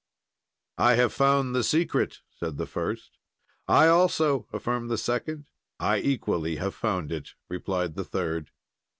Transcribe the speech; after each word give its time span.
"'I 0.79 0.95
have 0.95 1.13
found 1.13 1.53
the 1.53 1.63
secret,' 1.63 2.21
said 2.31 2.57
the 2.57 2.65
first. 2.65 3.19
"'I 3.67 3.89
also,' 3.89 4.47
affirmed 4.51 4.89
the 4.89 4.97
second. 4.97 5.45
"'I 5.79 5.97
equally 5.99 6.55
have 6.55 6.73
found 6.73 7.11
it,' 7.11 7.35
replied 7.49 7.93
the 7.93 8.03
third. 8.03 8.49